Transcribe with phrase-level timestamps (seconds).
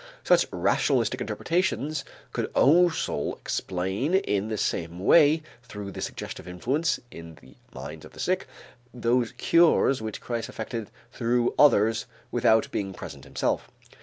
[0.23, 2.03] Such rationalistic interpretations
[2.33, 8.13] could also explain in the same way through the suggestive influence in the minds of
[8.13, 8.47] the sick,
[8.91, 13.69] those cures which Christ effected through others without being present himself.